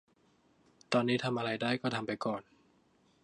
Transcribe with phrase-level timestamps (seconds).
[0.93, 2.41] ตอนนี้ทำอะไรได้ก็ทำไปก่อน